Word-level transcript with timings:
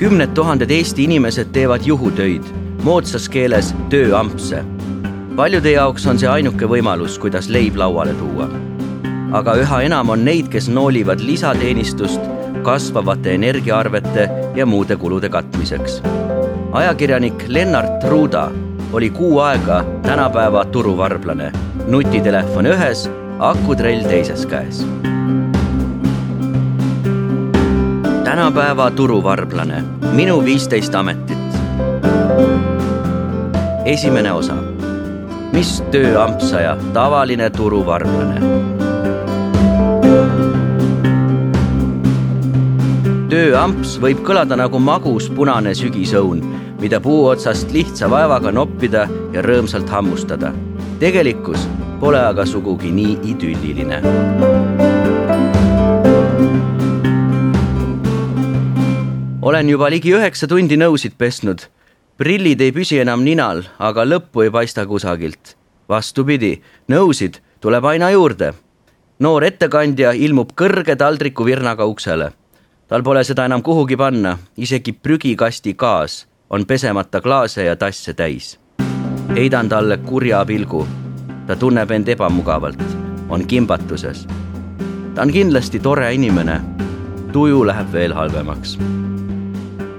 kümned 0.00 0.30
tuhanded 0.34 0.70
Eesti 0.70 1.04
inimesed 1.04 1.50
teevad 1.52 1.84
juhutöid, 1.84 2.44
moodsas 2.84 3.26
keeles 3.28 3.74
tööampse. 3.92 4.62
paljude 5.36 5.74
jaoks 5.74 6.06
on 6.06 6.18
see 6.18 6.28
ainuke 6.28 6.64
võimalus, 6.64 7.18
kuidas 7.20 7.48
leib 7.52 7.76
lauale 7.76 8.14
tuua. 8.16 8.48
aga 9.32 9.54
üha 9.60 9.82
enam 9.90 10.08
on 10.08 10.24
neid, 10.24 10.48
kes 10.48 10.68
noolivad 10.68 11.20
lisateenistust 11.20 12.20
kasvavate 12.62 13.34
energiaarvete 13.34 14.28
ja 14.56 14.66
muude 14.66 14.96
kulude 14.96 15.28
katmiseks. 15.28 16.02
ajakirjanik 16.72 17.44
Lennart 17.48 18.04
Ruuda 18.08 18.48
oli 18.92 19.10
kuu 19.10 19.38
aega 19.40 19.84
tänapäeva 20.02 20.64
turuvarblane, 20.64 21.52
nutitelefon 21.86 22.72
ühes, 22.72 23.08
akutrell 23.38 24.08
teises 24.08 24.46
käes 24.46 24.84
tänapäeva 28.30 28.90
turuvarblane, 28.90 29.84
minu 30.12 30.44
viisteist 30.44 30.94
ametit. 30.94 31.38
esimene 33.84 34.32
osa. 34.32 34.54
mis 35.52 35.82
tööampsaja, 35.90 36.76
tavaline 36.92 37.50
turuvarblane. 37.50 38.40
tööamps 43.28 43.98
võib 43.98 44.22
kõlada 44.22 44.56
nagu 44.56 44.78
magus 44.78 45.26
punane 45.30 45.74
sügisõun, 45.74 46.44
mida 46.80 47.00
puu 47.00 47.26
otsast 47.26 47.72
lihtsa 47.72 48.10
vaevaga 48.10 48.52
noppida 48.52 49.08
ja 49.32 49.42
rõõmsalt 49.42 49.90
hammustada. 49.90 50.52
tegelikkus 50.98 51.68
pole 52.00 52.22
aga 52.26 52.46
sugugi 52.46 52.92
nii 52.92 53.18
idülliline 53.34 54.02
olen 59.42 59.68
juba 59.68 59.88
ligi 59.90 60.12
üheksa 60.12 60.46
tundi 60.48 60.76
nõusid 60.76 61.16
pesnud. 61.18 61.60
prillid 62.16 62.60
ei 62.60 62.72
püsi 62.72 62.98
enam 63.00 63.22
ninal, 63.24 63.62
aga 63.78 64.04
lõppu 64.04 64.44
ei 64.44 64.50
paista 64.50 64.86
kusagilt. 64.86 65.56
vastupidi, 65.88 66.62
nõusid 66.88 67.40
tuleb 67.60 67.84
aina 67.84 68.10
juurde. 68.10 68.54
noor 69.18 69.44
ettekandja 69.44 70.12
ilmub 70.12 70.52
kõrge 70.52 70.96
taldriku 70.96 71.44
virnaga 71.44 71.84
uksele. 71.84 72.32
tal 72.88 73.02
pole 73.02 73.24
seda 73.24 73.44
enam 73.44 73.62
kuhugi 73.62 73.96
panna, 73.96 74.38
isegi 74.56 74.92
prügikasti 74.92 75.74
gaas 75.74 76.26
on 76.50 76.66
pesemata 76.66 77.20
klaase 77.20 77.64
ja 77.64 77.76
tasse 77.76 78.14
täis. 78.14 78.58
heidan 79.36 79.68
talle 79.68 79.96
kurja 79.96 80.44
pilgu. 80.44 80.86
ta 81.46 81.56
tunneb 81.56 81.90
end 81.90 82.08
ebamugavalt, 82.08 82.82
on 83.28 83.46
kimbatuses. 83.46 84.26
ta 85.14 85.22
on 85.22 85.32
kindlasti 85.32 85.80
tore 85.80 86.14
inimene. 86.14 86.60
tuju 87.32 87.66
läheb 87.66 87.92
veel 87.92 88.12
halvemaks 88.12 88.78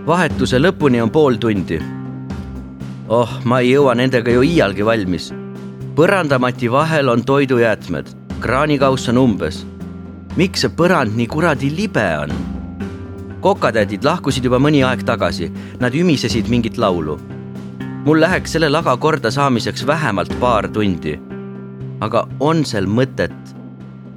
vahetuse 0.08 0.58
lõpuni 0.58 1.02
on 1.02 1.10
pool 1.14 1.38
tundi. 1.38 1.78
oh, 3.08 3.30
ma 3.46 3.60
ei 3.62 3.74
jõua 3.74 3.94
nendega 3.96 4.32
ju 4.34 4.42
iialgi 4.42 4.86
valmis. 4.86 5.32
põrandamati 5.96 6.72
vahel 6.72 7.10
on 7.10 7.24
toidujäätmed, 7.26 8.10
kraanikauss 8.40 9.10
on 9.10 9.18
umbes. 9.18 9.66
miks 10.38 10.66
see 10.66 10.74
põrand 10.78 11.16
nii 11.16 11.28
kuradi 11.28 11.70
libe 11.76 12.08
on? 12.24 12.34
kokatädid 13.42 14.04
lahkusid 14.04 14.44
juba 14.44 14.58
mõni 14.60 14.84
aeg 14.86 15.06
tagasi, 15.06 15.52
nad 15.80 15.94
ümisesid 15.94 16.50
mingit 16.50 16.78
laulu. 16.78 17.20
mul 18.06 18.22
läheks 18.22 18.58
selle 18.58 18.70
laga 18.70 18.98
korda 18.98 19.32
saamiseks 19.32 19.86
vähemalt 19.88 20.34
paar 20.40 20.68
tundi. 20.68 21.20
aga 22.00 22.28
on 22.40 22.66
sel 22.66 22.86
mõtet? 22.86 23.56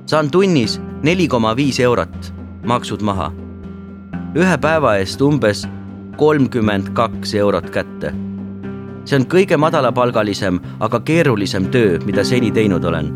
saan 0.07 0.31
tunnis 0.31 0.81
neli 1.03 1.29
koma 1.29 1.57
viis 1.57 1.81
eurot, 1.81 2.33
maksud 2.65 3.03
maha 3.03 3.44
ühe 4.35 4.55
päeva 4.59 4.97
eest 4.99 5.21
umbes 5.23 5.61
kolmkümmend 6.19 6.89
kaks 6.99 7.35
eurot 7.39 7.69
kätte. 7.71 8.11
see 9.05 9.17
on 9.19 9.27
kõige 9.31 9.57
madalapalgalisem, 9.57 10.59
aga 10.81 11.01
keerulisem 11.01 11.69
töö, 11.71 11.99
mida 12.05 12.25
seni 12.25 12.51
teinud 12.51 12.85
olen. 12.85 13.13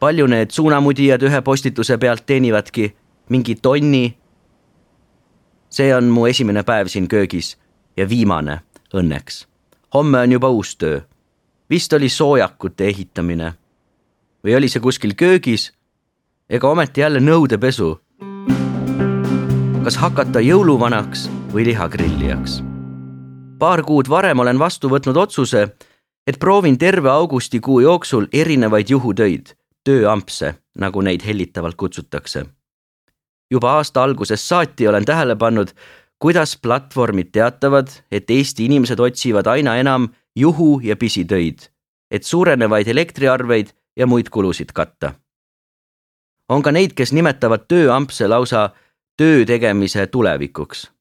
palju 0.00 0.26
need 0.26 0.50
suunamudijad 0.50 1.22
ühe 1.22 1.40
postituse 1.40 1.98
pealt 1.98 2.26
teenivadki? 2.26 2.96
mingi 3.28 3.54
tonni? 3.54 4.16
see 5.70 5.94
on 5.94 6.10
mu 6.10 6.26
esimene 6.26 6.62
päev 6.62 6.88
siin 6.88 7.08
köögis 7.08 7.56
ja 7.96 8.08
viimane, 8.08 8.60
õnneks. 8.94 9.46
homme 9.94 10.18
on 10.18 10.32
juba 10.32 10.48
uus 10.48 10.76
töö. 10.76 11.00
vist 11.70 11.92
oli 11.92 12.08
soojakute 12.08 12.86
ehitamine. 12.86 13.54
või 14.44 14.56
oli 14.56 14.68
see 14.68 14.80
kuskil 14.80 15.14
köögis? 15.14 15.72
ega 16.50 16.68
ometi 16.68 17.00
jälle 17.00 17.20
nõudepesu 17.20 18.00
kas 19.90 19.96
hakata 19.98 20.38
jõuluvanaks 20.38 21.24
või 21.50 21.64
lihagrillijaks. 21.66 22.60
paar 23.58 23.82
kuud 23.82 24.06
varem 24.08 24.38
olen 24.38 24.58
vastu 24.58 24.88
võtnud 24.88 25.16
otsuse, 25.18 25.62
et 26.26 26.38
proovin 26.38 26.76
terve 26.78 27.10
augustikuu 27.10 27.80
jooksul 27.80 28.28
erinevaid 28.32 28.90
juhutöid, 28.90 29.50
tööampse, 29.84 30.54
nagu 30.78 31.02
neid 31.02 31.24
hellitavalt 31.26 31.74
kutsutakse. 31.74 32.44
juba 33.50 33.72
aasta 33.72 34.02
algusest 34.02 34.44
saati 34.44 34.88
olen 34.88 35.04
tähele 35.04 35.36
pannud, 35.36 35.72
kuidas 36.18 36.56
platvormid 36.56 37.32
teatavad, 37.32 37.88
et 38.12 38.30
Eesti 38.30 38.64
inimesed 38.64 39.00
otsivad 39.00 39.46
aina 39.46 39.76
enam 39.76 40.08
juhu- 40.38 40.80
ja 40.82 40.96
pisitöid, 40.96 41.58
et 42.10 42.22
suurenevaid 42.22 42.88
elektriarveid 42.88 43.72
ja 43.96 44.06
muid 44.06 44.28
kulusid 44.30 44.70
katta. 44.72 45.12
on 46.48 46.62
ka 46.62 46.70
neid, 46.70 46.92
kes 46.92 47.12
nimetavad 47.12 47.66
tööampse 47.66 48.28
lausa 48.28 48.70
töö 49.20 49.44
tegemise 49.44 50.06
tulevikuks. 50.06 50.92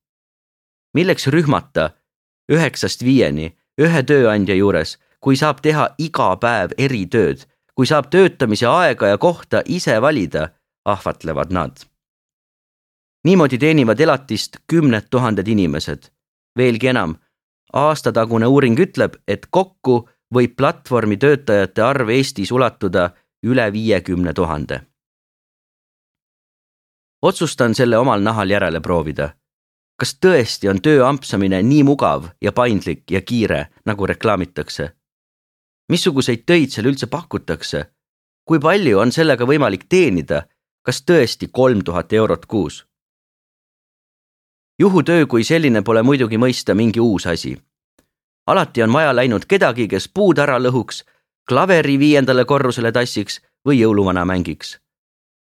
milleks 0.93 1.27
rühmata 1.27 1.89
üheksast 2.51 3.03
viieni 3.03 3.45
ühe 3.81 4.01
tööandja 4.03 4.57
juures, 4.59 4.97
kui 5.23 5.37
saab 5.39 5.61
teha 5.63 5.85
iga 5.97 6.27
päev 6.41 6.73
eritööd, 6.77 7.45
kui 7.75 7.87
saab 7.87 8.09
töötamise 8.11 8.67
aega 8.67 9.07
ja 9.07 9.17
kohta 9.17 9.61
ise 9.65 10.01
valida, 10.01 10.49
ahvatlevad 10.85 11.53
nad. 11.55 11.79
niimoodi 13.23 13.57
teenivad 13.57 13.99
elatist 13.99 14.59
kümned 14.67 15.07
tuhanded 15.09 15.47
inimesed. 15.47 16.11
veelgi 16.57 16.87
enam, 16.87 17.15
aastatagune 17.73 18.47
uuring 18.47 18.79
ütleb, 18.79 19.15
et 19.27 19.47
kokku 19.49 20.09
võib 20.35 20.57
platvormi 20.57 21.17
töötajate 21.17 21.81
arv 21.81 22.09
Eestis 22.09 22.51
ulatuda 22.51 23.09
üle 23.43 23.71
viiekümne 23.73 24.33
tuhande 24.33 24.88
otsustan 27.21 27.75
selle 27.75 27.97
omal 27.97 28.21
nahal 28.21 28.49
järele 28.49 28.79
proovida. 28.79 29.29
kas 29.99 30.15
tõesti 30.25 30.69
on 30.71 30.79
töö 30.81 31.03
ampsamine 31.07 31.59
nii 31.63 31.83
mugav 31.83 32.29
ja 32.41 32.51
paindlik 32.51 33.11
ja 33.11 33.21
kiire, 33.21 33.67
nagu 33.85 34.05
reklaamitakse? 34.05 34.91
missuguseid 35.89 36.43
töid 36.45 36.69
seal 36.71 36.85
üldse 36.85 37.07
pakutakse? 37.07 37.85
kui 38.47 38.59
palju 38.59 38.99
on 38.99 39.11
sellega 39.11 39.45
võimalik 39.45 39.85
teenida? 39.89 40.43
kas 40.81 41.03
tõesti 41.03 41.49
kolm 41.51 41.83
tuhat 41.83 42.13
eurot 42.13 42.45
kuus? 42.45 42.85
juhutöö 44.79 45.25
kui 45.25 45.43
selline 45.43 45.81
pole 45.81 46.03
muidugi 46.03 46.37
mõista 46.37 46.75
mingi 46.75 46.99
uus 46.99 47.27
asi. 47.27 47.57
alati 48.47 48.83
on 48.83 48.93
vaja 48.93 49.15
läinud 49.15 49.45
kedagi, 49.45 49.87
kes 49.87 50.07
puud 50.07 50.39
ära 50.39 50.59
lõhuks, 50.59 51.03
klaveri 51.49 51.99
viiendale 51.99 52.45
korrusele 52.45 52.91
tassiks 52.91 53.41
või 53.67 53.83
jõuluvana 53.83 54.25
mängiks 54.25 54.79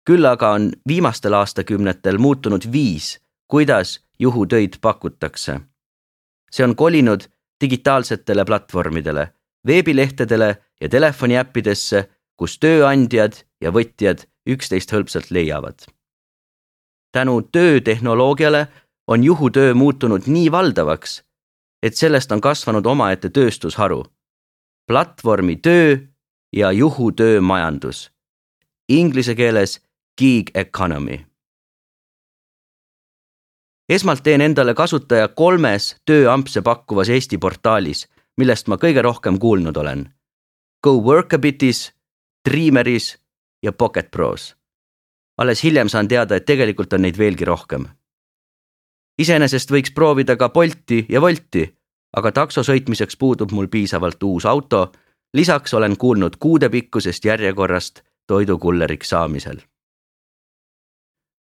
küll 0.06 0.24
aga 0.24 0.52
on 0.56 0.70
viimastel 0.88 1.34
aastakümnetel 1.34 2.18
muutunud 2.18 2.64
viis, 2.72 3.18
kuidas 3.48 4.00
juhutöid 4.18 4.80
pakutakse. 4.80 5.60
see 6.50 6.64
on 6.64 6.76
kolinud 6.76 7.20
digitaalsetele 7.60 8.44
platvormidele, 8.44 9.32
veebilehtedele 9.66 10.56
ja 10.80 10.88
telefoniäppidesse, 10.88 12.08
kus 12.36 12.58
tööandjad 12.58 13.36
ja 13.60 13.70
võtjad 13.70 14.24
üksteist 14.48 14.92
hõlpsalt 14.92 15.30
leiavad. 15.30 15.86
tänu 17.12 17.42
töötehnoloogiale 17.42 18.68
on 19.06 19.24
juhutöö 19.24 19.74
muutunud 19.74 20.22
nii 20.26 20.50
valdavaks, 20.52 21.22
et 21.82 21.96
sellest 21.96 22.32
on 22.32 22.40
kasvanud 22.40 22.86
omaette 22.86 23.28
tööstusharu. 23.28 24.04
platvormitöö 24.86 25.96
ja 26.52 26.72
juhutöömajandus. 26.72 28.10
Inglise 28.88 29.34
keeles 29.34 29.89
gig 30.20 30.50
economy. 30.54 31.26
esmalt 33.88 34.22
teen 34.22 34.40
endale 34.40 34.74
kasutaja 34.74 35.28
kolmes 35.28 35.96
tööampse 36.06 36.60
pakkuvas 36.62 37.08
Eesti 37.08 37.38
portaalis, 37.38 38.02
millest 38.36 38.68
ma 38.68 38.76
kõige 38.76 39.02
rohkem 39.02 39.38
kuulnud 39.38 39.76
olen. 39.76 40.02
Go 40.84 40.92
Workabitis, 41.06 41.92
Dreameris 42.48 43.16
ja 43.62 43.72
Pocket 43.72 44.10
Pros. 44.10 44.56
alles 45.38 45.64
hiljem 45.64 45.88
saan 45.88 46.08
teada, 46.08 46.36
et 46.36 46.44
tegelikult 46.44 46.92
on 46.92 47.02
neid 47.02 47.18
veelgi 47.18 47.44
rohkem. 47.44 47.88
iseenesest 49.18 49.70
võiks 49.70 49.94
proovida 49.94 50.36
ka 50.36 50.48
Bolti 50.48 51.06
ja 51.08 51.20
Wolti, 51.20 51.64
aga 52.16 52.32
takso 52.32 52.60
sõitmiseks 52.60 53.16
puudub 53.18 53.52
mul 53.52 53.68
piisavalt 53.68 54.22
uus 54.22 54.46
auto. 54.46 54.92
lisaks 55.34 55.74
olen 55.74 55.96
kuulnud 55.96 56.36
kuudepikkusest 56.36 57.24
järjekorrast 57.24 58.02
toidukulleriks 58.26 59.08
saamisel 59.08 59.69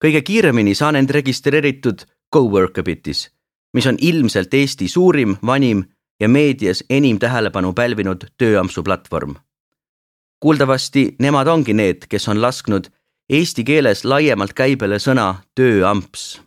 kõige 0.05 0.23
kiiremini 0.23 0.75
saan 0.75 0.97
end 0.97 1.11
registreeritud 1.11 2.05
Coworkabitis, 2.35 3.31
mis 3.75 3.87
on 3.87 3.97
ilmselt 4.01 4.55
Eesti 4.55 4.89
suurim, 4.89 5.37
vanim 5.47 5.85
ja 6.21 6.29
meedias 6.29 6.85
enim 6.91 7.19
tähelepanu 7.19 7.73
pälvinud 7.73 8.27
tööampsu 8.39 8.83
platvorm. 8.83 9.35
kuuldavasti 10.41 11.17
nemad 11.19 11.47
ongi 11.47 11.73
need, 11.75 12.07
kes 12.09 12.29
on 12.29 12.43
lasknud 12.43 12.89
eesti 13.29 13.65
keeles 13.65 14.05
laiemalt 14.05 14.53
käibele 14.53 14.99
sõna 14.99 15.35
tööamps. 15.55 16.41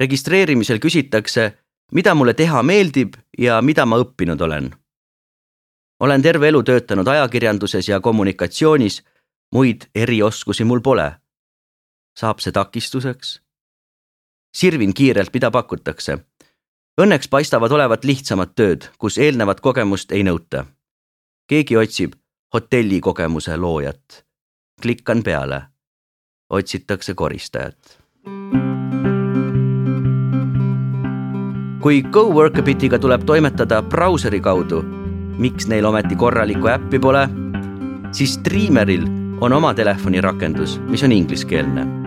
registreerimisel 0.00 0.78
küsitakse, 0.78 1.52
mida 1.92 2.14
mulle 2.14 2.34
teha 2.34 2.62
meeldib 2.62 3.14
ja 3.38 3.62
mida 3.62 3.86
ma 3.86 3.96
õppinud 3.96 4.40
olen. 4.40 4.74
olen 6.00 6.22
terve 6.22 6.48
elu 6.48 6.62
töötanud 6.62 7.08
ajakirjanduses 7.08 7.88
ja 7.88 8.00
kommunikatsioonis, 8.00 9.02
muid 9.54 9.82
erioskusi 9.94 10.64
mul 10.64 10.80
pole. 10.80 11.19
Saab 12.16 12.38
see 12.40 12.52
takistuseks? 12.52 13.40
sirvin 14.54 14.94
kiirelt, 14.94 15.30
mida 15.34 15.50
pakutakse. 15.50 16.18
Õnneks 17.00 17.30
paistavad 17.30 17.72
olevat 17.72 18.04
lihtsamad 18.04 18.54
tööd, 18.56 18.90
kus 18.98 19.18
eelnevat 19.18 19.60
kogemust 19.60 20.12
ei 20.12 20.24
nõuta. 20.26 20.64
keegi 21.46 21.76
otsib 21.76 22.12
hotellikogemuse 22.54 23.56
loojat. 23.56 24.24
klikkan 24.82 25.22
peale. 25.22 25.62
otsitakse 26.50 27.14
koristajat. 27.14 27.98
kui 31.80 32.02
GoWorkabitiga 32.02 32.98
tuleb 32.98 33.24
toimetada 33.24 33.82
brauseri 33.82 34.40
kaudu, 34.40 34.82
miks 35.38 35.66
neil 35.66 35.84
ometi 35.84 36.16
korralikku 36.16 36.68
äppi 36.68 36.98
pole, 36.98 37.28
siis 38.12 38.38
Dreameril 38.44 39.06
on 39.40 39.52
oma 39.52 39.74
telefonirakendus, 39.74 40.78
mis 40.78 41.02
on 41.02 41.12
ingliskeelne 41.12 41.99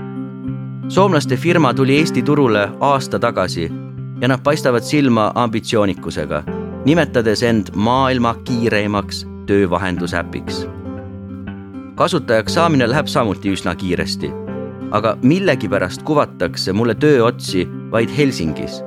soomlaste 0.93 1.37
firma 1.37 1.73
tuli 1.73 1.97
Eesti 1.97 2.21
turule 2.21 2.69
aasta 2.79 3.19
tagasi 3.19 3.71
ja 4.21 4.27
nad 4.27 4.39
paistavad 4.43 4.81
silma 4.81 5.31
ambitsioonikusega, 5.35 6.43
nimetades 6.85 7.43
end 7.43 7.67
maailma 7.75 8.35
kiireimaks 8.43 9.27
töövahendusäpiks. 9.45 10.67
kasutajaks 11.95 12.53
saamine 12.53 12.89
läheb 12.89 13.07
samuti 13.07 13.53
üsna 13.53 13.75
kiiresti, 13.75 14.31
aga 14.91 15.17
millegipärast 15.21 16.03
kuvatakse 16.03 16.73
mulle 16.73 16.95
tööotsi 16.95 17.67
vaid 17.91 18.09
Helsingis. 18.17 18.83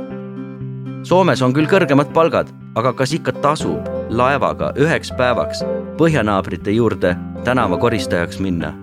Soomes 1.02 1.42
on 1.42 1.52
küll 1.52 1.66
kõrgemad 1.66 2.14
palgad, 2.14 2.54
aga 2.74 2.92
kas 2.92 3.18
ikka 3.18 3.32
tasub 3.32 3.82
laevaga 4.08 4.72
üheks 4.78 5.10
päevaks 5.18 5.64
põhjanaabrite 5.98 6.70
juurde 6.70 7.16
tänavakoristajaks 7.44 8.38
minna 8.38 8.74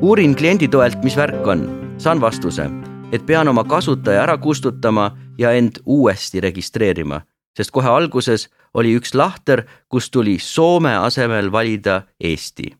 uurin 0.00 0.36
kliendi 0.36 0.68
toelt, 0.68 1.02
mis 1.02 1.16
värk 1.16 1.46
on, 1.46 1.64
saan 1.98 2.20
vastuse, 2.20 2.68
et 3.12 3.26
pean 3.26 3.48
oma 3.48 3.64
kasutaja 3.64 4.22
ära 4.22 4.36
kustutama 4.38 5.10
ja 5.38 5.52
end 5.52 5.80
uuesti 5.86 6.40
registreerima, 6.40 7.20
sest 7.56 7.70
kohe 7.74 7.88
alguses 7.88 8.48
oli 8.74 8.94
üks 8.98 9.14
lahter, 9.14 9.64
kus 9.88 10.10
tuli 10.10 10.38
Soome 10.38 10.96
asemel 10.96 11.52
valida 11.52 12.02
Eesti. 12.20 12.76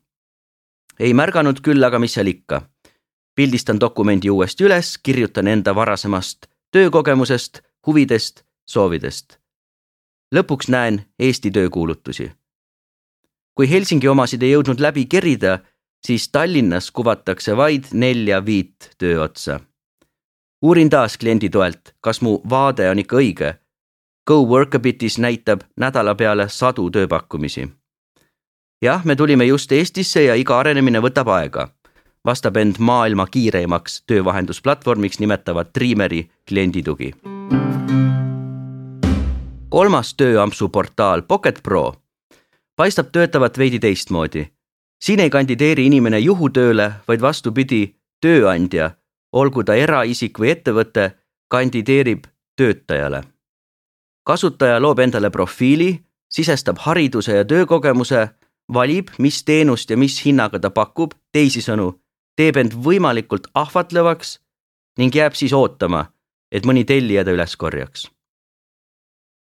ei 0.99 1.13
märganud 1.13 1.59
küll, 1.61 1.83
aga 1.83 1.99
mis 1.99 2.13
seal 2.13 2.27
ikka. 2.27 2.61
pildistan 3.35 3.79
dokumendi 3.79 4.29
uuesti 4.29 4.63
üles, 4.63 4.97
kirjutan 4.97 5.47
enda 5.47 5.75
varasemast 5.75 6.47
töökogemusest, 6.71 7.61
huvidest, 7.87 8.43
soovidest. 8.65 9.39
lõpuks 10.35 10.69
näen 10.69 11.05
Eesti 11.19 11.51
töökuulutusi. 11.51 12.31
kui 13.55 13.69
Helsingi 13.69 14.07
omasid 14.07 14.43
ei 14.43 14.51
jõudnud 14.51 14.79
läbi 14.79 15.05
kerida, 15.05 15.59
siis 16.07 16.29
Tallinnas 16.29 16.91
kuvatakse 16.91 17.57
vaid 17.57 17.83
nelja-viit 17.93 18.91
tööotsa. 18.97 19.59
uurin 20.61 20.89
taas 20.89 21.17
kliendi 21.17 21.49
toelt, 21.49 21.95
kas 22.01 22.21
mu 22.21 22.41
vaade 22.49 22.89
on 22.89 22.99
ikka 22.99 23.15
õige. 23.15 23.53
GoWorkabitis 24.27 25.17
näitab 25.17 25.61
nädala 25.75 26.15
peale 26.15 26.49
sadu 26.49 26.89
tööpakkumisi. 26.91 27.69
jah, 28.81 29.05
me 29.05 29.15
tulime 29.15 29.45
just 29.45 29.71
Eestisse 29.71 30.23
ja 30.23 30.35
iga 30.35 30.59
arenemine 30.59 30.99
võtab 30.99 31.27
aega, 31.27 31.69
vastab 32.25 32.57
end 32.57 32.75
maailma 32.79 33.27
kiireimaks 33.27 34.03
töövahendusplatvormiks 34.07 35.19
nimetavad 35.19 35.67
Dreameri 35.79 36.29
klienditugi. 36.47 37.13
kolmas 39.69 40.13
tööampsu 40.13 40.69
portaal 40.69 41.21
Pocket 41.21 41.63
Pro 41.63 41.95
paistab 42.75 43.11
töötavat 43.11 43.57
veidi 43.57 43.79
teistmoodi 43.79 44.58
siin 44.99 45.19
ei 45.19 45.29
kandideeri 45.29 45.85
inimene 45.85 46.19
juhutööle, 46.19 46.91
vaid 47.07 47.21
vastupidi, 47.21 47.95
tööandja, 48.21 48.91
olgu 49.31 49.63
ta 49.63 49.75
eraisik 49.75 50.39
või 50.39 50.53
ettevõte, 50.55 51.11
kandideerib 51.47 52.27
töötajale. 52.55 53.23
kasutaja 54.23 54.79
loob 54.79 54.99
endale 54.99 55.29
profiili, 55.29 56.05
sisestab 56.29 56.77
hariduse 56.77 57.33
ja 57.35 57.45
töökogemuse, 57.45 58.27
valib, 58.73 59.09
mis 59.17 59.43
teenust 59.43 59.89
ja 59.89 59.97
mis 59.97 60.25
hinnaga 60.25 60.59
ta 60.59 60.69
pakub, 60.69 61.13
teisisõnu, 61.31 61.93
teeb 62.37 62.57
end 62.57 62.73
võimalikult 62.73 63.47
ahvatlevaks 63.53 64.39
ning 64.97 65.15
jääb 65.15 65.33
siis 65.33 65.53
ootama, 65.53 66.05
et 66.51 66.65
mõni 66.65 66.85
tellija 66.85 67.23
ta 67.25 67.31
üles 67.31 67.55
korjaks. 67.55 68.07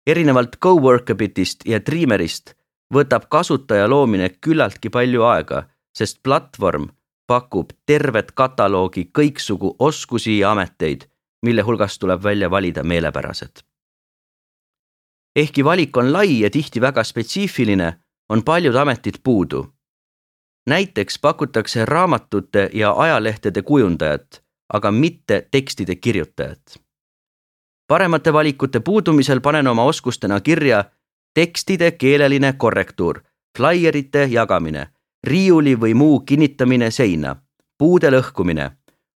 erinevalt 0.07 0.55
GoWorkabitist 0.61 1.65
ja 1.65 1.79
Dreamerist 1.79 2.56
võtab 2.93 3.27
kasutaja 3.29 3.87
loomine 3.89 4.29
küllaltki 4.29 4.89
palju 4.89 5.23
aega, 5.23 5.63
sest 5.97 6.21
platvorm 6.23 6.89
pakub 7.27 7.73
tervet 7.85 8.31
kataloogi 8.31 9.09
kõiksugu 9.19 9.75
oskusi 9.79 10.39
ja 10.39 10.51
ameteid, 10.51 11.07
mille 11.45 11.61
hulgast 11.61 11.99
tuleb 11.99 12.23
välja 12.23 12.49
valida 12.51 12.83
meelepärased. 12.83 13.63
ehkki 15.35 15.65
valik 15.65 15.97
on 15.97 16.13
lai 16.13 16.39
ja 16.39 16.49
tihti 16.49 16.81
väga 16.81 17.03
spetsiifiline, 17.03 17.99
on 18.29 18.43
paljud 18.43 18.75
ametid 18.75 19.15
puudu. 19.23 19.73
näiteks 20.69 21.19
pakutakse 21.19 21.85
raamatute 21.85 22.69
ja 22.73 22.93
ajalehtede 22.97 23.61
kujundajat, 23.61 24.43
aga 24.73 24.91
mitte 24.91 25.47
tekstide 25.51 25.95
kirjutajat. 25.95 26.79
paremate 27.87 28.33
valikute 28.33 28.79
puudumisel 28.79 29.41
panen 29.41 29.67
oma 29.67 29.83
oskustena 29.83 30.41
kirja 30.41 30.85
tekstide 31.37 31.91
keeleline 31.91 32.53
korrektuur, 32.53 33.21
flaierite 33.57 34.25
jagamine, 34.25 34.87
riiuli 35.23 35.75
või 35.79 35.93
muu 35.93 36.19
kinnitamine 36.19 36.89
seina, 36.91 37.35
puude 37.77 38.09
lõhkumine, 38.09 38.71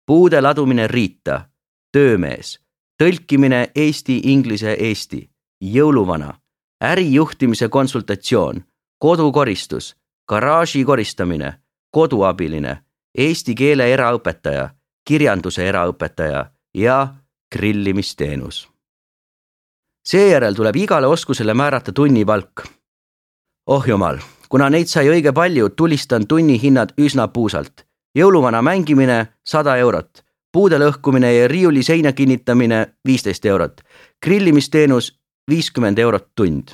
puude 0.05 0.41
ladumine 0.41 0.85
riita, 0.87 1.49
töömees, 1.91 2.59
tõlkimine 3.01 3.71
eesti-inglise 3.75 4.75
eesti, 4.77 5.23
jõuluvana, 5.61 6.35
ärijuhtimise 6.83 7.69
konsultatsioon, 7.69 8.61
kodukoristus, 9.01 9.95
garaaži 10.29 10.85
koristamine, 10.85 11.53
koduabiline, 11.89 12.83
eesti 13.17 13.55
keele 13.55 13.89
eraõpetaja, 13.93 14.69
kirjanduse 15.09 15.65
eraõpetaja 15.65 16.51
ja 16.73 16.99
grillimisteenus 17.51 18.70
seejärel 20.03 20.53
tuleb 20.53 20.75
igale 20.75 21.07
oskusele 21.07 21.53
määrata 21.53 21.91
tunnipalk. 21.91 22.63
oh 23.67 23.87
jumal, 23.87 24.17
kuna 24.49 24.69
neid 24.69 24.87
sai 24.87 25.09
õige 25.09 25.31
palju, 25.31 25.69
tulistan 25.69 26.27
tunnihinnad 26.27 26.93
üsna 26.97 27.27
puusalt. 27.27 27.85
jõuluvana 28.17 28.61
mängimine 28.61 29.27
sada 29.45 29.77
eurot, 29.77 30.23
puude 30.51 30.77
lõhkumine 30.77 31.31
ja 31.33 31.47
riiuli 31.47 31.83
seina 31.83 32.11
kinnitamine 32.11 32.87
viisteist 33.07 33.45
eurot, 33.45 33.81
grillimisteenus 34.25 35.19
viiskümmend 35.49 35.97
eurot 35.97 36.27
tund. 36.35 36.69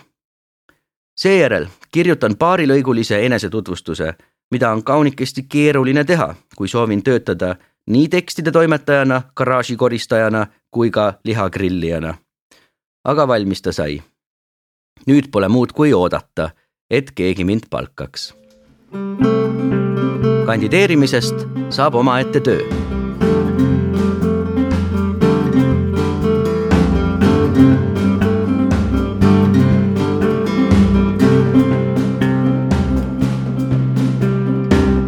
seejärel 1.17 1.67
kirjutan 1.91 2.36
paarilõigulise 2.36 3.25
enesetutvustuse, 3.25 4.13
mida 4.51 4.72
on 4.72 4.84
kaunikesti 4.84 5.43
keeruline 5.43 6.03
teha, 6.03 6.36
kui 6.55 6.67
soovin 6.67 7.03
töötada 7.03 7.55
nii 7.88 8.07
tekstide 8.07 8.51
toimetajana, 8.51 9.22
garaažikoristajana 9.36 10.48
kui 10.72 10.91
ka 10.91 11.13
lihagrillijana 11.24 12.15
aga 13.07 13.27
valmis 13.27 13.63
ta 13.63 13.71
sai. 13.71 14.01
nüüd 15.07 15.29
pole 15.31 15.47
muud 15.47 15.71
kui 15.71 15.93
oodata, 15.95 16.49
et 16.91 17.11
keegi 17.15 17.45
mind 17.47 17.69
palkaks. 17.71 18.33
kandideerimisest 20.47 21.47
saab 21.69 21.95
omaette 21.95 22.39
töö 22.43 22.63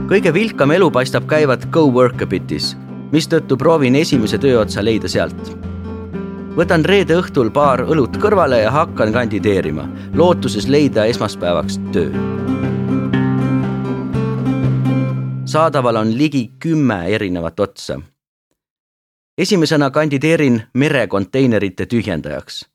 kõige 0.09 0.33
vilkam 0.33 0.71
elu 0.75 0.89
paistab 0.91 1.27
käivat 1.31 1.67
GoWorkabitis, 1.71 2.75
mistõttu 3.11 3.57
proovin 3.57 3.95
esimese 3.95 4.39
tööotsa 4.41 4.83
leida 4.83 5.07
sealt 5.07 5.68
võtan 6.59 6.83
reede 6.83 7.15
õhtul 7.15 7.53
paar 7.55 7.85
õlut 7.87 8.17
kõrvale 8.19 8.57
ja 8.65 8.71
hakkan 8.75 9.13
kandideerima, 9.15 9.85
lootuses 10.11 10.67
leida 10.67 11.05
esmaspäevaks 11.07 11.79
töö. 11.93 12.11
saadaval 15.49 15.95
on 15.95 16.11
ligi 16.17 16.51
kümme 16.59 17.07
erinevat 17.15 17.59
otsa. 17.59 18.01
esimesena 19.37 19.89
kandideerin 19.89 20.61
merekonteinerite 20.73 21.85
tühjendajaks. 21.85 22.65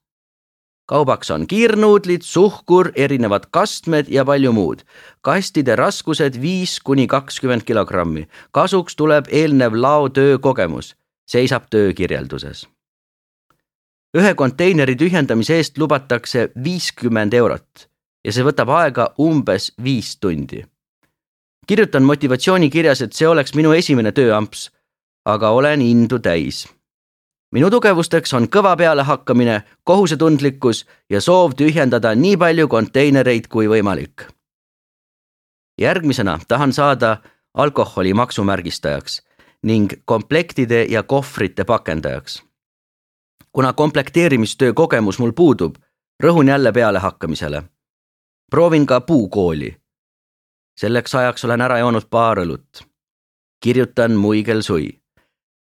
kaubaks 0.87 1.31
on 1.31 1.47
kiirnuudlid, 1.47 2.23
suhkur, 2.23 2.93
erinevad 2.97 3.45
kastmed 3.51 4.09
ja 4.09 4.25
palju 4.25 4.53
muud. 4.53 4.81
kastide 5.21 5.77
raskused 5.77 6.41
viis 6.41 6.81
kuni 6.81 7.07
kakskümmend 7.07 7.63
kilogrammi. 7.63 8.29
kasuks 8.51 8.97
tuleb 8.97 9.25
eelnev 9.29 9.73
laotöö 9.75 10.39
kogemus, 10.39 10.97
seisab 11.27 11.63
töökirjelduses. 11.71 12.74
Ühe 14.15 14.35
konteineri 14.35 14.97
tühjendamise 14.97 15.57
eest 15.57 15.79
lubatakse 15.79 16.49
viiskümmend 16.65 17.33
eurot 17.33 17.89
ja 18.25 18.33
see 18.33 18.45
võtab 18.45 18.71
aega 18.71 19.11
umbes 19.19 19.73
viis 19.85 20.17
tundi. 20.17 20.65
kirjutan 21.67 22.03
motivatsioonikirjas, 22.03 23.01
et 23.03 23.13
see 23.13 23.29
oleks 23.29 23.55
minu 23.55 23.73
esimene 23.73 24.13
tööamps 24.13 24.71
aga 25.25 25.51
olen 25.51 25.81
indu 25.81 26.19
täis. 26.19 26.69
minu 27.53 27.71
tugevusteks 27.71 28.33
on 28.35 28.49
kõva 28.49 28.77
pealehakkamine, 28.77 29.63
kohusetundlikkus 29.85 30.85
ja 31.11 31.21
soov 31.21 31.55
tühjendada 31.55 32.15
nii 32.15 32.37
palju 32.37 32.69
konteinereid 32.69 33.49
kui 33.49 33.69
võimalik. 33.69 34.29
järgmisena 35.81 36.39
tahan 36.49 36.73
saada 36.73 37.17
alkoholi 37.55 38.15
maksumärgistajaks 38.15 39.23
ning 39.63 39.93
komplektide 40.05 40.87
ja 40.89 41.03
kohvrite 41.03 41.65
pakendajaks. 41.65 42.43
Kuna 43.55 43.73
komplekteerimistöö 43.73 44.73
kogemus 44.73 45.19
mul 45.19 45.33
puudub, 45.33 45.75
rõhun 46.23 46.49
jälle 46.49 46.73
pealehakkamisele. 46.73 47.63
proovin 48.51 48.87
ka 48.87 49.01
puukooli. 49.01 49.77
selleks 50.81 51.15
ajaks 51.15 51.45
olen 51.45 51.61
ära 51.61 51.79
joonud 51.79 52.07
paar 52.11 52.39
õlut. 52.39 52.87
kirjutan 53.61 54.13
muigelsui 54.13 55.05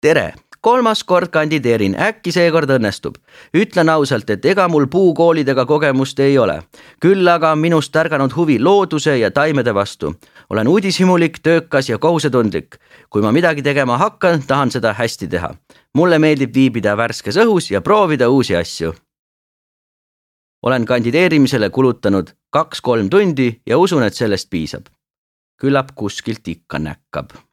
tere, 0.01 0.35
kolmas 0.61 1.05
kord 1.05 1.29
kandideerin, 1.29 1.97
äkki 2.01 2.33
seekord 2.33 2.71
õnnestub. 2.71 3.15
ütlen 3.55 3.89
ausalt, 3.89 4.31
et 4.31 4.45
ega 4.45 4.69
mul 4.69 4.87
puukoolidega 4.87 5.67
kogemust 5.67 6.21
ei 6.21 6.39
ole. 6.39 6.63
küll 7.01 7.29
aga 7.29 7.53
on 7.53 7.59
minust 7.59 7.97
ärganud 7.97 8.37
huvi 8.37 8.59
looduse 8.59 9.19
ja 9.19 9.31
taimede 9.31 9.75
vastu. 9.75 10.15
Olen 10.51 10.69
uudishimulik, 10.69 11.39
töökas 11.43 11.89
ja 11.89 11.99
kohusetundlik. 11.99 12.77
kui 13.11 13.23
ma 13.23 13.33
midagi 13.33 13.63
tegema 13.63 13.99
hakkan, 13.99 14.43
tahan 14.47 14.71
seda 14.71 14.93
hästi 14.93 15.29
teha. 15.29 15.55
mulle 15.95 16.19
meeldib 16.19 16.55
viibida 16.55 16.97
värskes 16.97 17.37
õhus 17.37 17.71
ja 17.71 17.81
proovida 17.81 18.29
uusi 18.29 18.57
asju. 18.57 18.95
olen 20.63 20.85
kandideerimisele 20.87 21.71
kulutanud 21.71 22.31
kaks-kolm 22.51 23.11
tundi 23.11 23.61
ja 23.67 23.79
usun, 23.79 24.03
et 24.03 24.15
sellest 24.15 24.51
piisab. 24.51 24.87
küllap 25.61 25.89
kuskilt 25.95 26.49
ikka 26.49 26.79
näkkab 26.79 27.49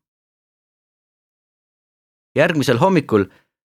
järgmisel 2.36 2.78
hommikul 2.78 3.26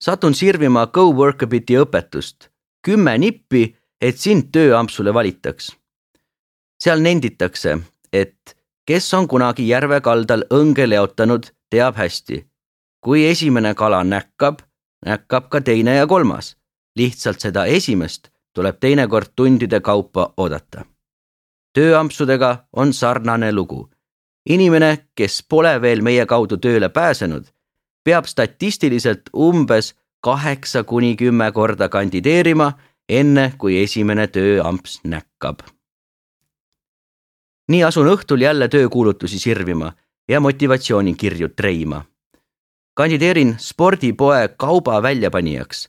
satun 0.03 0.35
sirvima 0.35 0.87
Go 0.87 1.13
Workabiti 1.13 1.77
õpetust. 1.77 2.49
kümme 2.83 3.19
nippi, 3.19 3.77
et 4.01 4.19
sind 4.19 4.49
tööampsule 4.53 5.15
valitaks. 5.15 5.77
seal 6.83 7.01
nenditakse, 7.01 7.79
et 8.13 8.57
kes 8.87 9.15
on 9.15 9.29
kunagi 9.29 9.69
järve 9.69 10.01
kaldal 10.01 10.45
õnge 10.51 10.89
leotanud, 10.89 11.47
teab 11.71 11.97
hästi. 11.97 12.47
kui 13.01 13.27
esimene 13.27 13.75
kala 13.75 14.05
näkkab, 14.05 14.59
näkkab 15.07 15.49
ka 15.49 15.61
teine 15.61 15.95
ja 15.95 16.07
kolmas. 16.07 16.57
lihtsalt 16.97 17.41
seda 17.41 17.65
esimest 17.65 18.29
tuleb 18.55 18.77
teinekord 18.81 19.29
tundide 19.37 19.81
kaupa 19.81 20.35
oodata. 20.37 20.85
tööampsudega 21.79 22.69
on 22.73 22.93
sarnane 22.93 23.53
lugu. 23.53 23.91
inimene, 24.49 25.07
kes 25.15 25.43
pole 25.49 25.81
veel 25.83 26.03
meie 26.03 26.27
kaudu 26.27 26.57
tööle 26.57 26.89
pääsenud 26.89 27.47
peab 28.05 28.25
statistiliselt 28.25 29.31
umbes 29.37 29.95
kaheksa 30.21 30.85
kuni 30.85 31.17
kümme 31.17 31.53
korda 31.53 31.89
kandideerima, 31.89 32.73
enne 33.09 33.53
kui 33.59 33.83
esimene 33.83 34.27
tööamps 34.27 35.01
näkkab. 35.05 35.61
Nii 37.71 37.85
asun 37.87 38.09
õhtul 38.11 38.43
jälle 38.43 38.69
töökuulutusi 38.69 39.39
sirvima 39.39 39.93
ja 40.29 40.41
motivatsioonikirju 40.41 41.49
treima. 41.49 42.05
kandideerin 42.95 43.55
spordipoe 43.59 44.49
kauba 44.57 45.03
väljapanijaks, 45.03 45.89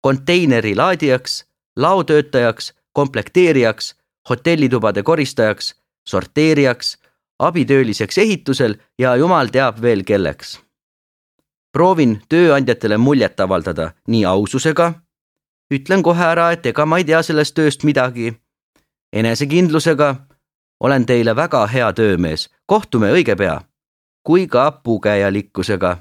konteineri 0.00 0.76
laadijaks, 0.76 1.44
laotöötajaks, 1.76 2.74
komplekteerijaks, 2.92 3.94
hotellitubade 4.28 5.02
koristajaks, 5.02 5.74
sorteerijaks, 6.08 6.98
abitööliseks 7.38 8.18
ehitusel 8.18 8.74
ja 8.98 9.16
jumal 9.16 9.46
teab 9.46 9.80
veel 9.82 10.04
kelleks. 10.04 10.60
Proovin 11.72 12.20
tööandjatele 12.28 12.98
muljet 12.98 13.40
avaldada 13.40 13.92
nii 14.06 14.24
aususega, 14.24 14.92
ütlen 15.74 16.02
kohe 16.02 16.24
ära, 16.24 16.50
et 16.52 16.66
ega 16.66 16.86
ma 16.86 16.98
ei 17.00 17.04
tea 17.04 17.22
sellest 17.22 17.54
tööst 17.56 17.84
midagi, 17.88 18.34
enesekindlusega, 19.12 20.16
olen 20.82 21.06
teile 21.06 21.36
väga 21.36 21.66
hea 21.66 21.92
töömees, 21.92 22.48
kohtume 22.66 23.12
õige 23.14 23.36
pea, 23.38 23.60
kui 24.26 24.46
ka 24.46 24.70
pugejalikkusega. 24.84 25.96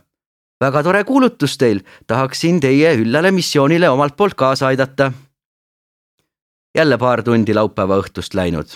väga 0.61 0.83
tore 0.83 1.03
kuulutus 1.03 1.57
teil, 1.57 1.81
tahaksin 2.07 2.59
teie 2.59 2.95
üllale 2.97 3.31
missioonile 3.31 3.89
omalt 3.89 4.17
poolt 4.17 4.33
kaasa 4.33 4.67
aidata. 4.67 5.11
jälle 6.75 6.97
paar 6.97 7.23
tundi 7.23 7.53
laupäeva 7.53 8.01
õhtust 8.01 8.33
läinud. 8.33 8.67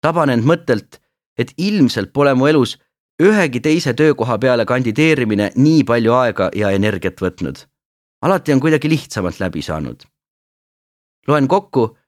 taban 0.00 0.30
end 0.30 0.44
mõttelt, 0.44 1.00
et 1.38 1.52
ilmselt 1.58 2.12
pole 2.12 2.34
mu 2.34 2.46
elus 2.46 2.78
ühegi 3.22 3.60
teise 3.60 3.94
töökoha 3.94 4.38
peale 4.38 4.64
kandideerimine 4.64 5.52
nii 5.54 5.84
palju 5.84 6.12
aega 6.12 6.50
ja 6.54 6.70
energiat 6.70 7.20
võtnud. 7.20 7.66
alati 8.22 8.52
on 8.52 8.60
kuidagi 8.60 8.88
lihtsamalt 8.88 9.40
läbi 9.40 9.62
saanud. 9.62 10.02
loen 11.28 11.48
kokku, 11.48 11.98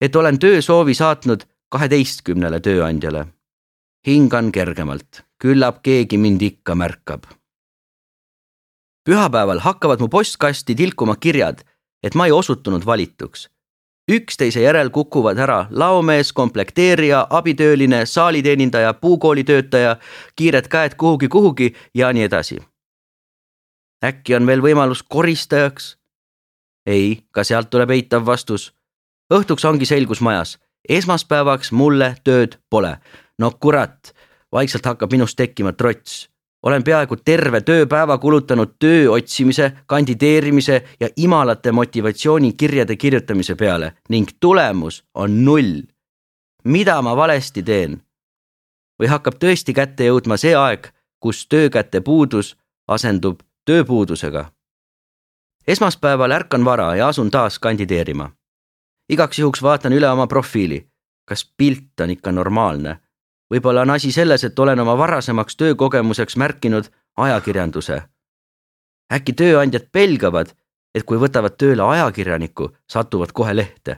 et 0.00 0.16
olen 0.16 0.38
töösoovi 0.38 0.94
saatnud 0.94 1.49
kaheteistkümnele 1.70 2.60
tööandjale. 2.60 3.26
hingan 4.06 4.52
kergemalt, 4.52 5.22
küllap 5.38 5.82
keegi 5.82 6.18
mind 6.18 6.42
ikka 6.42 6.74
märkab. 6.74 7.24
pühapäeval 9.04 9.58
hakkavad 9.58 10.00
mu 10.00 10.08
postkasti 10.08 10.74
tilkuma 10.74 11.16
kirjad, 11.16 11.64
et 12.02 12.14
ma 12.14 12.26
ei 12.26 12.32
osutunud 12.32 12.86
valituks 12.86 13.48
üksteise 14.10 14.62
järel 14.64 14.90
kukuvad 14.90 15.38
ära 15.38 15.66
laomees, 15.70 16.32
komplekteerija, 16.32 17.26
abitööline, 17.30 18.06
saaliteenindaja, 18.06 18.94
puukoolitöötaja, 18.94 19.96
kiired 20.36 20.68
käed 20.68 20.96
kuhugi, 20.98 21.28
kuhugi 21.28 21.74
ja 21.94 22.12
nii 22.12 22.22
edasi. 22.22 22.58
äkki 24.04 24.34
on 24.34 24.46
veel 24.46 24.62
võimalus 24.62 25.02
koristajaks? 25.02 25.96
ei, 26.86 27.22
ka 27.30 27.44
sealt 27.44 27.70
tuleb 27.70 27.90
eitav 27.90 28.26
vastus. 28.26 28.72
õhtuks 29.34 29.68
ongi 29.68 29.86
selgus 29.86 30.20
majas, 30.20 30.58
esmaspäevaks 30.88 31.72
mulle 31.72 32.14
tööd 32.24 32.58
pole. 32.70 32.96
no 33.38 33.50
kurat, 33.60 34.14
vaikselt 34.52 34.86
hakkab 34.86 35.12
minust 35.12 35.36
tekkima 35.36 35.72
trots 35.72 36.30
olen 36.62 36.84
peaaegu 36.84 37.16
terve 37.16 37.60
tööpäeva 37.60 38.18
kulutanud 38.18 38.76
töö 38.78 39.10
otsimise, 39.10 39.72
kandideerimise 39.86 40.82
ja 41.00 41.08
imalate 41.16 41.72
motivatsioonikirjade 41.72 42.96
kirjutamise 42.96 43.54
peale 43.54 43.92
ning 44.08 44.28
tulemus 44.40 45.04
on 45.14 45.44
null. 45.44 45.82
mida 46.64 47.02
ma 47.02 47.16
valesti 47.16 47.62
teen? 47.62 48.02
või 49.00 49.08
hakkab 49.08 49.34
tõesti 49.40 49.72
kätte 49.74 50.04
jõudma 50.04 50.36
see 50.36 50.54
aeg, 50.56 50.92
kus 51.20 51.46
töökäte 51.46 52.00
puudus 52.00 52.56
asendub 52.88 53.40
tööpuudusega? 53.64 54.50
esmaspäeval 55.66 56.30
ärkan 56.30 56.64
vara 56.64 56.94
ja 56.96 57.08
asun 57.08 57.30
taas 57.30 57.58
kandideerima. 57.58 58.30
Igaks 59.10 59.38
juhuks 59.38 59.62
vaatan 59.62 59.92
üle 59.92 60.08
oma 60.10 60.26
profiili. 60.26 60.86
kas 61.24 61.44
pilt 61.56 62.00
on 62.00 62.10
ikka 62.10 62.32
normaalne? 62.32 62.96
võib-olla 63.50 63.82
on 63.82 63.90
asi 63.90 64.12
selles, 64.12 64.44
et 64.44 64.58
olen 64.58 64.80
oma 64.80 64.98
varasemaks 64.98 65.56
töökogemuseks 65.56 66.36
märkinud 66.36 66.84
ajakirjanduse. 67.16 68.02
äkki 69.12 69.32
tööandjad 69.32 69.88
pelgavad, 69.92 70.54
et 70.94 71.04
kui 71.04 71.18
võtavad 71.18 71.58
tööle 71.58 71.82
ajakirjaniku, 71.82 72.70
satuvad 72.86 73.32
kohe 73.32 73.56
lehte. 73.56 73.96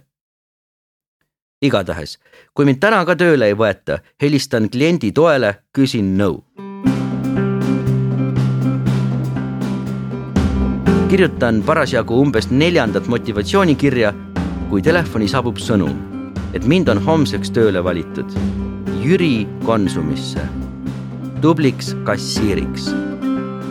igatahes, 1.62 2.18
kui 2.54 2.64
mind 2.64 2.80
täna 2.80 3.04
ka 3.04 3.16
tööle 3.16 3.46
ei 3.46 3.54
võeta, 3.54 3.98
helistan 4.22 4.70
kliendi 4.70 5.12
toele, 5.12 5.54
küsin 5.72 6.16
nõu. 6.16 6.44
kirjutan 11.12 11.62
parasjagu 11.62 12.16
umbes 12.20 12.50
neljandat 12.50 13.06
motivatsioonikirja, 13.06 14.14
kui 14.72 14.80
telefoni 14.80 15.26
saabub 15.28 15.58
sõnum, 15.60 15.92
et 16.56 16.64
mind 16.64 16.88
on 16.88 17.00
homseks 17.04 17.50
tööle 17.52 17.82
valitud 17.84 18.30
Jüri 19.02 19.44
Konsumisse 19.66 20.40
tubliks 21.44 21.90
kassiiriks 22.06 22.86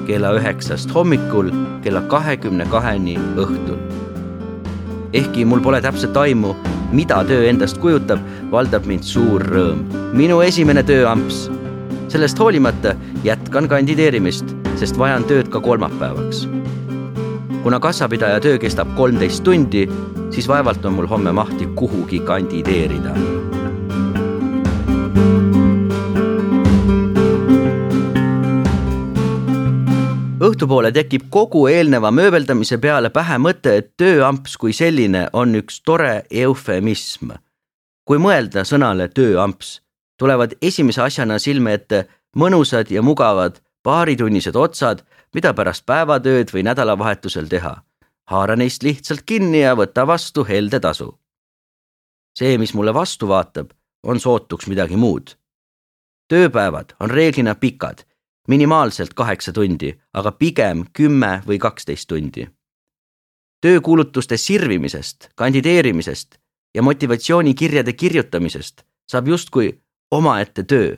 kella 0.05 0.35
üheksast 0.37 0.93
hommikul 0.93 1.49
kella 1.81 2.03
kahekümne 2.11 2.67
kaheni 2.69 3.15
õhtul. 3.33 3.79
ehkki 5.17 5.45
mul 5.45 5.65
pole 5.65 5.81
täpset 5.81 6.17
aimu, 6.17 6.53
mida 6.93 7.23
töö 7.25 7.49
endast 7.49 7.81
kujutab, 7.81 8.21
valdab 8.51 8.85
mind 8.85 9.01
suur 9.01 9.41
rõõm. 9.41 9.81
minu 10.13 10.37
esimene 10.45 10.83
tööamps. 10.83 11.49
sellest 12.13 12.37
hoolimata 12.37 12.93
jätkan 13.23 13.67
kandideerimist, 13.67 14.45
sest 14.77 15.01
vajan 15.01 15.23
tööd 15.23 15.49
ka 15.49 15.59
kolmapäevaks. 15.59 16.45
Kuna 17.63 17.79
kassapidaja 17.79 18.39
töö 18.39 18.57
kestab 18.57 18.95
kolmteist 18.95 19.43
tundi, 19.43 19.87
siis 20.29 20.47
vaevalt 20.47 20.85
on 20.85 20.93
mul 20.93 21.07
homme 21.07 21.31
mahti 21.31 21.65
kuhugi 21.75 22.19
kandideerida 22.19 23.15
õhtupoole 30.41 30.89
tekib 30.93 31.27
kogu 31.29 31.67
eelneva 31.69 32.09
mööbeldamise 32.11 32.77
peale 32.81 33.09
pähe 33.13 33.37
mõte, 33.41 33.75
et 33.77 33.91
tööamps 33.97 34.57
kui 34.57 34.73
selline 34.73 35.27
on 35.33 35.55
üks 35.55 35.81
tore 35.85 36.23
eufemism. 36.31 37.31
kui 38.05 38.17
mõelda 38.17 38.63
sõnale 38.65 39.07
tööamps, 39.07 39.81
tulevad 40.17 40.53
esimese 40.61 41.01
asjana 41.01 41.39
silme 41.39 41.73
ette 41.73 42.07
mõnusad 42.35 42.91
ja 42.91 43.01
mugavad 43.01 43.61
paaritunnised 43.83 44.55
otsad, 44.55 45.03
mida 45.33 45.53
pärast 45.53 45.85
päevatööd 45.85 46.53
või 46.53 46.63
nädalavahetusel 46.63 47.47
teha. 47.47 47.81
haara 48.31 48.55
neist 48.55 48.83
lihtsalt 48.83 49.21
kinni 49.25 49.61
ja 49.61 49.75
võta 49.75 50.07
vastu 50.07 50.43
helde 50.43 50.79
tasu. 50.79 51.19
see, 52.39 52.57
mis 52.57 52.73
mulle 52.73 52.93
vastu 52.93 53.27
vaatab, 53.27 53.71
on 54.03 54.19
sootuks 54.19 54.67
midagi 54.67 54.95
muud. 54.95 55.35
tööpäevad 56.27 56.95
on 56.99 57.09
reeglina 57.09 57.55
pikad 57.55 58.05
minimaalselt 58.47 59.13
kaheksa 59.13 59.53
tundi, 59.53 59.93
aga 60.13 60.31
pigem 60.31 60.85
kümme 60.93 61.41
või 61.47 61.59
kaksteist 61.59 62.07
tundi. 62.07 62.47
töökuulutuste 63.61 64.37
sirvimisest, 64.37 65.29
kandideerimisest 65.35 66.39
ja 66.75 66.81
motivatsioonikirjade 66.81 67.93
kirjutamisest 67.93 68.83
saab 69.11 69.27
justkui 69.27 69.81
omaette 70.11 70.63
töö. 70.63 70.95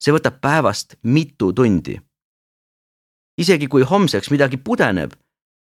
see 0.00 0.12
võtab 0.16 0.40
päevast 0.40 0.94
mitu 1.02 1.52
tundi. 1.52 2.00
Isegi 3.40 3.66
kui 3.72 3.82
homseks 3.82 4.30
midagi 4.30 4.56
pudeneb, 4.56 5.12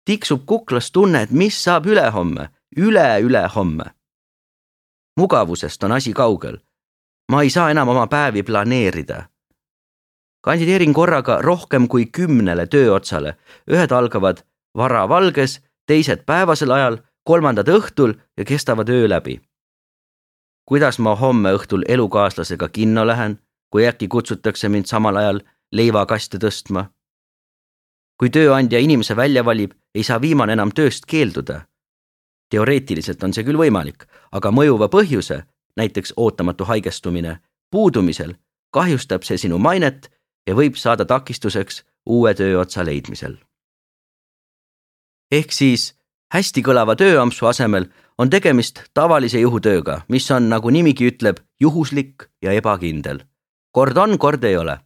tiksub 0.07 0.47
kuklas 0.47 0.91
tunne, 0.95 1.23
et 1.27 1.31
mis 1.31 1.59
saab 1.65 1.87
ülehomme, 1.87 2.49
üle-ülehomme. 2.77 3.91
mugavusest 5.17 5.85
on 5.85 5.93
asi 5.93 6.13
kaugel. 6.13 6.59
ma 7.33 7.43
ei 7.43 7.51
saa 7.51 7.71
enam 7.71 7.89
oma 7.89 8.07
päevi 8.07 8.43
planeerida 8.43 9.27
kandideerin 10.47 10.95
korraga 10.95 11.41
rohkem 11.43 11.89
kui 11.89 12.07
kümnele 12.07 12.67
tööotsale. 12.71 13.35
ühed 13.71 13.93
algavad 13.93 14.45
varavalges, 14.79 15.61
teised 15.87 16.23
päevasel 16.27 16.71
ajal, 16.71 16.99
kolmandad 17.27 17.69
õhtul 17.69 18.15
ja 18.39 18.45
kestavad 18.45 18.89
öö 18.89 19.09
läbi. 19.09 19.41
kuidas 20.65 20.99
ma 20.99 21.17
homme 21.17 21.51
õhtul 21.59 21.83
elukaaslasega 21.89 22.69
kinno 22.69 23.07
lähen, 23.07 23.39
kui 23.71 23.87
äkki 23.87 24.09
kutsutakse 24.09 24.69
mind 24.69 24.87
samal 24.87 25.17
ajal 25.17 25.41
leivakaste 25.73 26.39
tõstma? 26.39 26.87
Kui 28.19 28.31
tööandja 28.31 28.79
inimese 28.79 29.17
välja 29.17 29.45
valib, 29.45 29.73
ei 29.95 30.03
saa 30.03 30.21
viimane 30.21 30.53
enam 30.53 30.73
tööst 30.73 31.07
keelduda. 31.07 31.67
teoreetiliselt 32.51 33.23
on 33.23 33.33
see 33.33 33.45
küll 33.45 33.59
võimalik, 33.59 34.07
aga 34.33 34.51
mõjuva 34.51 34.89
põhjuse, 34.89 35.43
näiteks 35.77 36.13
ootamatu 36.17 36.65
haigestumine, 36.65 37.39
puudumisel 37.71 38.37
kahjustab 38.71 39.25
see 39.25 39.39
sinu 39.39 39.59
mainet 39.59 40.11
ja 40.47 40.55
võib 40.55 40.77
saada 40.77 41.05
takistuseks 41.05 41.83
uue 42.07 42.35
tööotsa 42.35 42.85
leidmisel. 42.85 43.37
ehk 45.33 45.53
siis 45.53 45.95
hästi 46.35 46.63
kõlava 46.63 46.97
tööampsu 46.97 47.47
asemel 47.47 47.89
on 48.19 48.31
tegemist 48.31 48.83
tavalise 48.95 49.41
juhutööga, 49.41 50.03
mis 50.09 50.31
on, 50.31 50.49
nagu 50.49 50.71
nimigi 50.71 51.11
ütleb, 51.11 51.41
juhuslik 51.61 52.29
ja 52.43 52.53
ebakindel. 52.53 53.25
kord 53.73 53.97
on, 53.97 54.19
kord 54.19 54.45
ei 54.45 54.57
ole. 54.57 54.79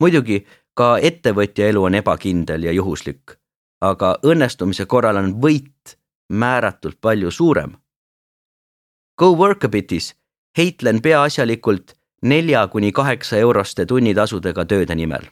muidugi 0.00 0.46
ka 0.74 0.96
ettevõtja 0.98 1.68
elu 1.68 1.84
on 1.84 1.94
ebakindel 1.94 2.64
ja 2.64 2.72
juhuslik, 2.72 3.36
aga 3.80 4.16
õnnestumise 4.24 4.86
korral 4.86 5.16
on 5.16 5.34
võit 5.42 5.96
määratult 6.32 7.00
palju 7.00 7.30
suurem. 7.30 7.76
Go 9.18 9.34
Workabitis 9.36 10.14
heitlen 10.58 11.02
peaasjalikult 11.02 11.92
nelja 12.22 12.66
kuni 12.68 12.92
kaheksa 12.92 13.36
euroste 13.36 13.86
tunnitasudega 13.86 14.64
tööde 14.64 14.94
nimel. 14.94 15.26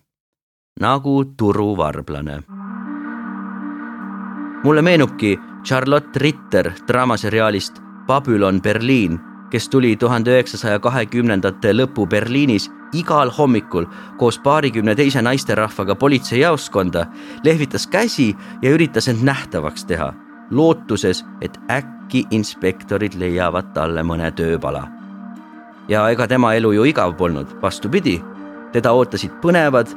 nagu 0.80 1.24
turuvarblane. 1.36 2.42
mulle 4.64 4.82
meenubki 4.82 5.38
Charlotte 5.64 6.18
Ritter 6.18 6.72
draamaseriaalist 6.88 7.72
Babylon 8.06 8.62
Berliin, 8.62 9.20
kes 9.50 9.68
tuli 9.68 9.96
tuhande 9.96 10.30
üheksasaja 10.34 10.78
kahekümnendate 10.78 11.72
lõpu 11.74 12.06
Berliinis 12.06 12.70
igal 12.92 13.30
hommikul 13.38 13.86
koos 14.18 14.38
paarikümne 14.38 14.94
teise 14.94 15.22
naisterahvaga 15.22 15.94
politseijaoskonda, 15.94 17.06
lehvitas 17.44 17.86
käsi 17.86 18.34
ja 18.62 18.70
üritas 18.70 19.08
end 19.08 19.22
nähtavaks 19.26 19.84
teha, 19.84 20.12
lootuses, 20.50 21.24
et 21.40 21.60
äkki 21.70 22.26
inspektorid 22.30 23.18
leiavad 23.18 23.74
talle 23.74 24.02
mõne 24.06 24.32
tööpala 24.34 24.88
ja 25.90 26.06
ega 26.10 26.26
tema 26.30 26.54
elu 26.54 26.72
ju 26.72 26.84
igav 26.86 27.16
polnud, 27.18 27.50
vastupidi, 27.62 28.20
teda 28.72 28.92
ootasid 28.94 29.34
põnevad, 29.42 29.90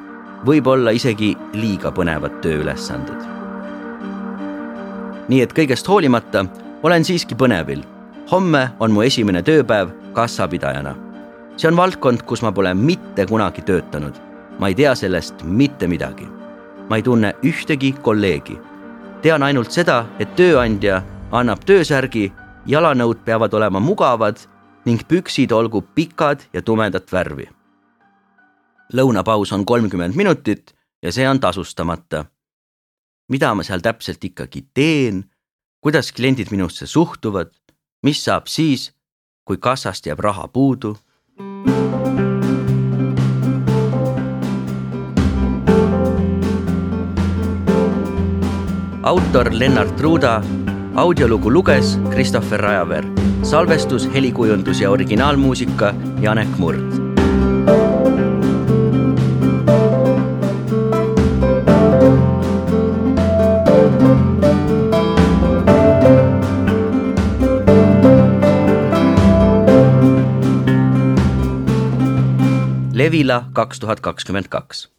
võib-olla 0.47 0.93
isegi 0.95 1.33
liiga 1.53 1.93
põnevad 1.93 2.41
tööülesanded. 2.41 3.29
nii 5.29 5.39
et 5.41 5.53
kõigest 5.55 5.87
hoolimata 5.87 6.43
olen 6.83 7.05
siiski 7.07 7.35
põnevil. 7.35 7.83
Homme 8.31 8.69
on 8.79 8.91
mu 8.91 9.01
esimene 9.01 9.41
tööpäev 9.41 9.91
kassapidajana. 10.13 10.95
see 11.57 11.67
on 11.67 11.77
valdkond, 11.77 12.23
kus 12.25 12.41
ma 12.41 12.51
pole 12.51 12.73
mitte 12.73 13.25
kunagi 13.25 13.61
töötanud. 13.61 14.13
ma 14.59 14.67
ei 14.67 14.75
tea 14.75 14.95
sellest 14.95 15.43
mitte 15.43 15.87
midagi. 15.87 16.27
ma 16.89 16.95
ei 16.95 17.03
tunne 17.03 17.33
ühtegi 17.43 17.93
kolleegi. 18.01 18.59
tean 19.21 19.43
ainult 19.43 19.71
seda, 19.71 20.05
et 20.19 20.35
tööandja 20.35 21.03
annab 21.31 21.59
töösärgi, 21.65 22.31
jalanõud 22.65 23.23
peavad 23.25 23.53
olema 23.53 23.79
mugavad 23.79 24.37
ning 24.85 25.01
püksid 25.07 25.51
olgu 25.51 25.81
pikad 25.81 26.43
ja 26.53 26.61
tumedat 26.61 27.11
värvi. 27.11 27.49
lõunapaus 28.93 29.53
on 29.53 29.65
kolmkümmend 29.65 30.15
minutit 30.15 30.75
ja 31.01 31.11
see 31.11 31.29
on 31.29 31.39
tasustamata. 31.39 32.25
mida 33.29 33.53
ma 33.55 33.63
seal 33.63 33.79
täpselt 33.79 34.23
ikkagi 34.23 34.67
teen, 34.73 35.23
kuidas 35.81 36.11
kliendid 36.11 36.51
minusse 36.51 36.87
suhtuvad, 36.87 37.51
mis 38.03 38.23
saab 38.23 38.47
siis, 38.47 38.91
kui 39.45 39.57
kassast 39.57 40.05
jääb 40.05 40.19
raha 40.19 40.47
puudu? 40.47 40.97
autor 49.03 49.49
Lennart 49.51 49.99
Ruuda, 49.99 50.41
audiolugu 50.95 51.51
luges 51.51 51.99
Christopher 52.09 52.61
Rajaveer 52.61 53.23
salvestus, 53.43 54.13
helikujundus 54.13 54.81
ja 54.81 54.91
originaalmuusika 54.91 55.93
Janek 56.21 56.57
Murd. 56.57 57.12
Levila 73.23 73.45
kaks 73.55 73.79
tuhat 73.79 74.01
kakskümmend 74.03 74.49
kaks 74.51 74.89